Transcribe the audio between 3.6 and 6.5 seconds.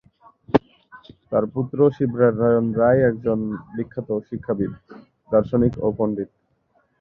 বিখ্যাত শিক্ষাবিদ, দার্শনিক ও পণ্ডিত।